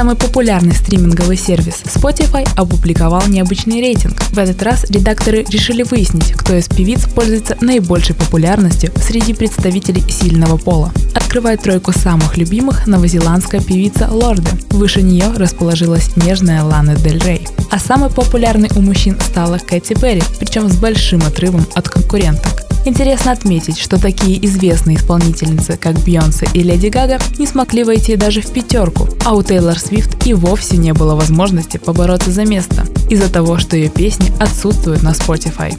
[0.00, 4.18] Самый популярный стриминговый сервис Spotify опубликовал необычный рейтинг.
[4.30, 10.56] В этот раз редакторы решили выяснить, кто из певиц пользуется наибольшей популярностью среди представителей сильного
[10.56, 10.90] пола.
[11.14, 14.50] Открывает тройку самых любимых новозеландская певица Лорды.
[14.70, 17.46] Выше нее расположилась нежная Лана Дель Рей.
[17.70, 22.59] А самой популярной у мужчин стала Кэти Перри, причем с большим отрывом от конкуренток.
[22.86, 28.40] Интересно отметить, что такие известные исполнительницы, как Бьонсе и Леди Гага, не смогли войти даже
[28.40, 33.30] в пятерку, а у Тейлор Свифт и вовсе не было возможности побороться за место из-за
[33.30, 35.76] того, что ее песни отсутствуют на Spotify.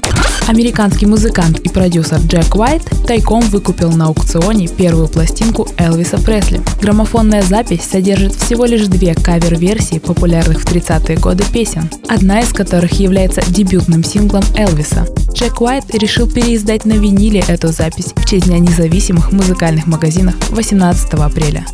[0.48, 6.62] Американский музыкант и продюсер Джек Уайт тайком выкупил на аукционе первую пластинку Элвиса Пресли.
[6.82, 13.00] Граммофонная запись содержит всего лишь две кавер-версии популярных в 30-е годы песен, одна из которых
[13.00, 15.08] является дебютным синглом Элвиса.
[15.34, 21.14] Джек Уайт решил переиздать на виниле эту запись в честь Дня независимых музыкальных магазинов 18
[21.14, 21.66] апреля.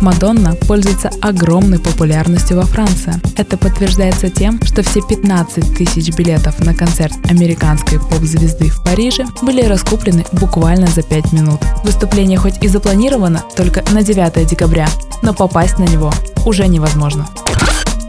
[0.00, 3.14] Мадонна пользуется огромной популярностью во Франции.
[3.36, 9.62] Это подтверждается тем, что все 15 тысяч билетов на концерт американской поп-звезды в Париже были
[9.62, 11.60] раскуплены буквально за 5 минут.
[11.82, 14.88] Выступление хоть и запланировано только на 9 декабря,
[15.22, 16.12] но попасть на него
[16.44, 17.26] уже невозможно.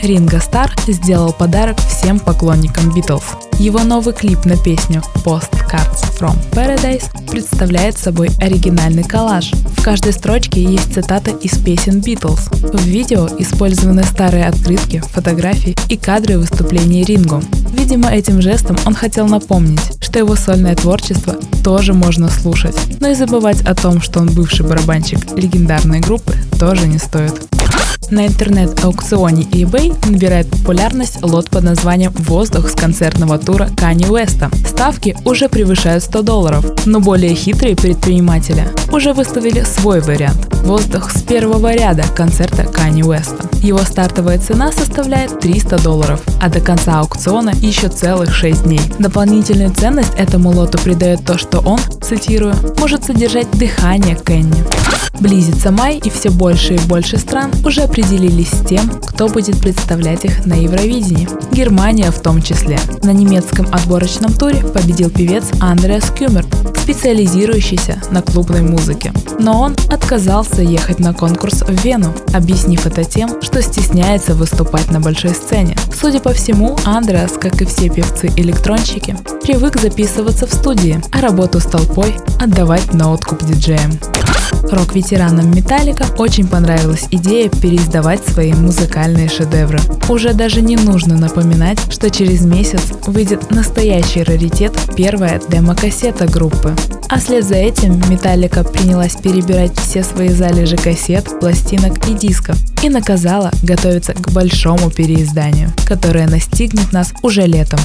[0.02, 3.24] Ринго Стар сделал подарок всем поклонникам Битлз.
[3.60, 9.52] Его новый клип на песню Postcards from Paradise представляет собой оригинальный коллаж.
[9.52, 12.50] В каждой строчке есть цитата из песен Битлз.
[12.52, 17.42] В видео использованы старые открытки, фотографии и кадры выступлений Ринго.
[17.74, 22.78] Видимо, этим жестом он хотел напомнить, что его сольное творчество тоже можно слушать.
[23.00, 27.34] Но и забывать о том, что он бывший барабанщик легендарной группы, тоже не стоит.
[28.12, 34.50] На интернет-аукционе eBay набирает популярность лот под названием «Воздух» с концертного тура Кани Уэста.
[34.66, 41.22] Ставки уже превышают 100 долларов, но более хитрые предприниматели уже выставили свой вариант– «Воздух» с
[41.22, 43.48] первого ряда концерта Кани Уэста.
[43.62, 48.82] Его стартовая цена составляет 300 долларов, а до конца аукциона еще целых 6 дней.
[49.00, 54.64] Дополнительную ценность этому лоту придает то, что он, цитирую, может содержать дыхание Кенни.
[55.20, 60.26] Близится май, и все больше и больше стран уже определились с тем, кто будет представлять
[60.26, 61.28] их на Евровидении.
[61.52, 62.80] Германия в том числе.
[63.04, 66.48] На немецком отборочном туре победил певец Андреас Кюмерт,
[66.88, 69.12] специализирующийся на клубной музыке.
[69.40, 75.02] Но он отказался ехать на конкурс в Вену, объяснив это тем, что стесняется выступать на
[75.02, 75.76] большой сцене.
[76.00, 81.66] Судя по всему, Андреас, как и все певцы-электронщики, привык записываться в студии, а работу с
[81.66, 83.92] толпой отдавать на откуп диджеям.
[84.72, 89.80] Рок-ветеранам Металлика очень понравилась идея переиздавать свои музыкальные шедевры.
[90.10, 96.74] Уже даже не нужно напоминать, что через месяц выйдет настоящий раритет первая демо-кассета группы.
[97.10, 102.90] А вслед за этим Металлика принялась перебирать все свои залежи кассет, пластинок и дисков и
[102.90, 107.80] наказала готовиться к большому переизданию, которое настигнет нас уже летом.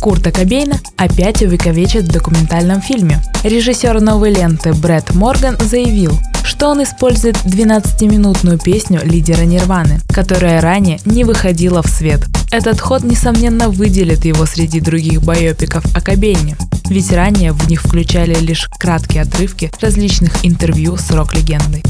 [0.00, 3.22] Курта Кобейна опять увековечит в документальном фильме.
[3.42, 10.98] Режиссер новой ленты Брэд Морган заявил, что он использует 12-минутную песню лидера Нирваны, которая ранее
[11.04, 12.20] не выходила в свет.
[12.50, 16.56] Этот ход, несомненно, выделит его среди других байопиков о Кобейне,
[16.88, 21.82] ведь ранее в них включали лишь краткие отрывки различных интервью с рок-легендой.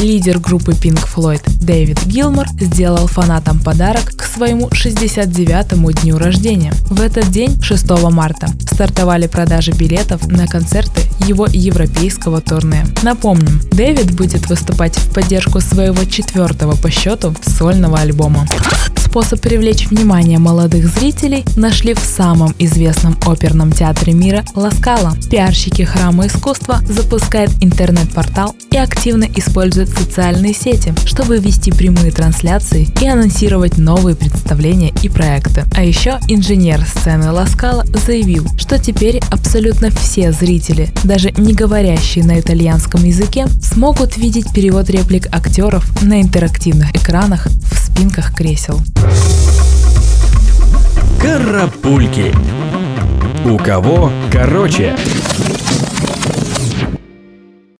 [0.00, 6.72] Лидер группы Pink Floyd Дэвид Гилмор сделал фанатам подарок к своему 69-му дню рождения.
[6.90, 12.86] В этот день, 6 марта, стартовали продажи билетов на концерты его европейского турне.
[13.02, 18.46] Напомним, Дэвид будет выступать в поддержку своего четвертого по счету сольного альбома.
[19.16, 25.14] Способ привлечь внимание молодых зрителей нашли в самом известном оперном театре мира Ласкала.
[25.30, 33.08] Пиарщики храма искусства запускают интернет-портал и активно используют социальные сети, чтобы вести прямые трансляции и
[33.08, 35.64] анонсировать новые представления и проекты.
[35.74, 42.38] А еще инженер сцены Ласкала заявил, что теперь абсолютно все зрители, даже не говорящие на
[42.38, 48.78] итальянском языке, смогут видеть перевод реплик актеров на интерактивных экранах в спинках кресел.
[51.18, 52.30] Карапульки.
[53.46, 54.94] У кого короче?